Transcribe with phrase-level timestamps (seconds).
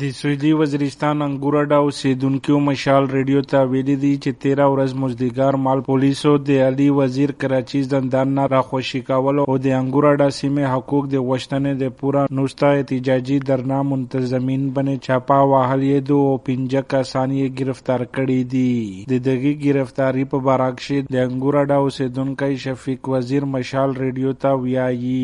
[0.00, 5.80] د سویلي وزیرستان انګوراډا اوسیدونکو مشال ریډیو ته ویلي دي چې تیرا ورځ مزدګار مال
[5.88, 11.24] پولیسو د علي وزیر کراچي زندان نه راخوشي کول او د انګوراډا سیمه حقوق د
[11.26, 17.36] غوښتنې د پورا نوستا احتجاجي درنا منتظمین باندې چاپا وهل یې دو او پنځه کسان
[17.40, 23.48] یې گرفتار کړي دي د دغه گرفتاری په باراک شي د انګوراډا اوسیدونکو شفیق وزیر
[23.58, 25.20] مشال ریډیو ته ویایي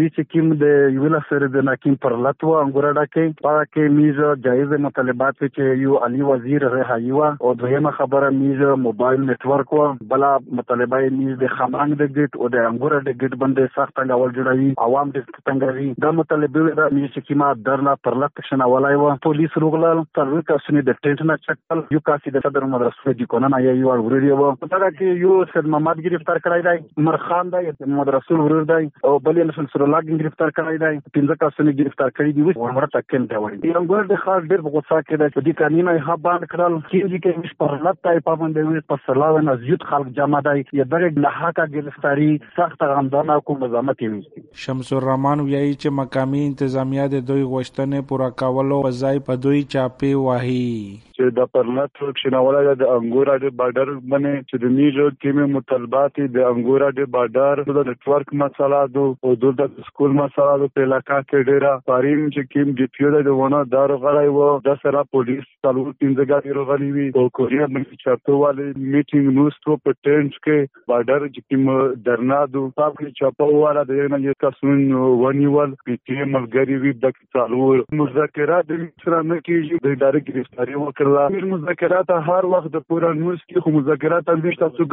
[0.00, 3.70] می چې کوم د یو لسره د ناکیم پر لټو انګوراډا کې پاره
[4.14, 9.46] میز جایز مطالبات چې یو علی وزیر رهایی و او دویمه خبره میز موبایل نت
[9.52, 13.74] ورک و بلا مطالبه میز د خمانګ د ګټ او د انګور د ګټ باندې
[13.78, 18.48] سخت څنګه جوړوي، عوام د څنګه دا مطالبه د میز چې ما درنا پر لټ
[18.50, 22.68] شنه ولای و پولیس روغلل څلور کسونه د ټینټ نه چکل یو کاسي د صدر
[22.76, 26.42] مدرسې د کونن یا یو ور وروري و په دا کې یو سید محمد گرفتار
[26.46, 27.64] کړای دی مرخان دی
[27.98, 30.94] مدرسې ورور دی، او بلې نسل سره لاګ گرفتار کړای دی.
[31.18, 32.42] پنځه کسونه گرفتار کړی دی
[32.80, 33.60] ورته کین دی وایي.
[34.04, 36.74] ګور د خار ډېر په غوسه کې ده چې د قانون یې باندې کړل.
[36.90, 40.64] چې کې مش په حالت تای پابند وي په سلاو نه زیات خلک جمع دی.
[40.80, 44.20] یا دغه نه حقا گرفتاری سخت غندانه کوم مزامت وي
[44.64, 50.12] شمس الرحمن ویایي چې مقامی انتظامیه د دوی غوښتنې پوره کولو وځای په دوی چاپی
[50.26, 50.68] واهي
[51.16, 56.48] چې د پرلط شناوله د انګورا د بارډر باندې چې د میجو کې مطالبات د
[56.50, 61.72] انګورا د بارډر د نتورک مسله دو، او د سکول مسله د علاقہ کې ډیره
[61.92, 66.28] پاریم چې کیم د پیو د ونه دار غړای وو د سره پولیس څلور پنځه
[66.32, 67.08] غاډي روغلي وي.
[67.20, 70.58] او کوریا باندې چارتو والے میټینګ نوستو په ټینټ کې
[70.92, 71.64] بارډر چې کیم
[72.08, 74.82] درنا دو، صاحب کې چاپو والا د نه یو کسون
[75.24, 77.84] ونیول په کې ملګری وي د څلور.
[78.02, 81.03] مذاکرات د سره نه کیږي د ادارې گرفتاری وکړه.
[81.04, 84.88] کړل مذاکرات هر وخت د پورا کې خو مذاکرات هم نشته څو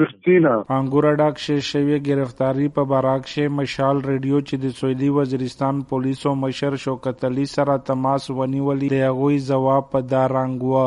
[0.78, 6.34] انګور ډاک شه شوی گرفتاری په باراک شه مشال ریډیو چې د سویلي وزیرستان پولیسو
[6.44, 10.84] مشر شوکت علي سره تماس ونیولې د هغوی جواب په دارنګ و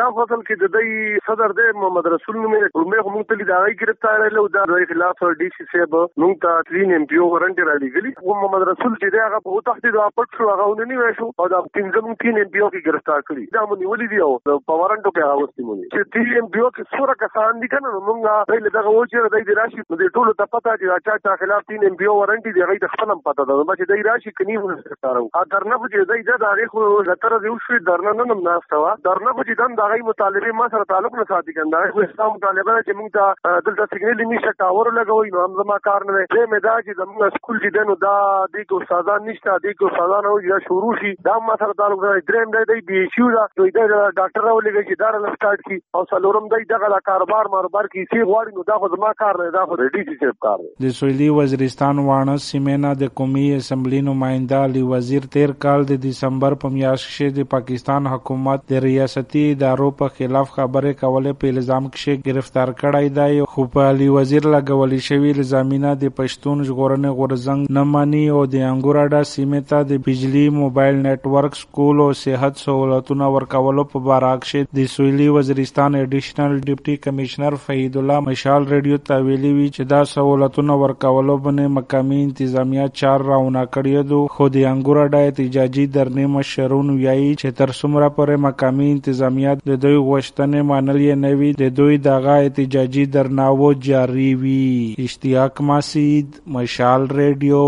[0.00, 3.54] دا فصل کې د دې صدر د محمد رسول نوم یې کومه هم ته د
[3.58, 5.84] هغه گرفتار له دا د خلاف ډي سي
[6.24, 7.76] نو ترين ام پی او ورنټ را
[8.22, 12.20] او محمد رسول چې دا هغه په د اپټ شو هغه ونی او دا پنځم
[12.24, 14.32] تین ام پی او کې گرفتار کړی دا مونږ ولې دی او
[14.70, 18.00] په وارنټو کې هغه مونږ چې ټي ام بیو کې سوره کسان دي کنه نو
[18.08, 21.16] مونږه دای له دغه و چې د راشي نو د ټولو ته پته چې چا
[21.28, 24.06] چا خلاف ټي ام بیو وارنټي دی هغه د خپلم پته ده نو چې دای
[24.08, 28.16] راشي کني ونه ستارو ا درنه چې دای د هغه خو لتر دی وشو درنه
[28.20, 32.04] نه نم ناستوا درنه چې دم دغه مطالبه ما سره تعلق نه ساتي کنده خو
[32.08, 36.18] اسلام مطالبه چې مونږ ته دلته سیګنل نشه ټاور لګوي نو هم زما کار نه
[36.18, 38.18] دی مې دا چې زموږ سکول جی چې دنو دا
[38.56, 42.04] د کو استادان نشته د کو استادان او یا شروع شي دا ما سره تعلق
[42.04, 45.76] دی دریم دی دی شو دا دوی دا ډاکټر راولېږي چې دا نه سٹارټ کی
[45.96, 49.38] او سلورم دای دغه لا کاروبار ماربار کی سی غواړي، نو دا خو زما کار
[49.40, 50.70] نه دا خو ډی سی صاحب کار دی.
[50.86, 56.58] د سویلي وزیرستان وانه سیمنا د قومي اسمبلی نمائنده علی وزیر تیر کال د دسمبر
[56.64, 61.88] په میاشت کې د پاکستان حکومت د ریاستي ادارو په خلاف خبره کوله په الزام
[61.90, 63.46] کې گرفتار کړای دی.
[63.54, 68.66] خو په علی وزیر لګولې شوی الزامینه د پښتون ژغورنې غورزنګ نه مانی او د
[68.72, 74.62] انګوراډا سیمه ته د بجلی موبایل نتورک سکول او صحت سہولتونه ورکولو په باراک شي
[74.78, 80.00] د سویلي وزیرستان ایډیشنل ډیپټي کمشنر فهید الله مشال ریډیو ته ویلي وی چې دا
[80.12, 84.20] سہولتونه ورکولو باندې مقامی انتظامیه چار راونه کړی دو.
[84.36, 89.82] خو د انګور ډای احتجاجي درنې مشرون ویایي چې تر څومره پورې مقامی انتظامیه د
[89.84, 97.06] دوی غوښتنې منل یې نوي د دوی دغه احتجاجي درناوو جاری وي اشتیاق ماسید، مشال
[97.20, 97.64] ریډیو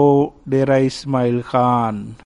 [0.57, 2.05] ډیرا اسماعیل خان.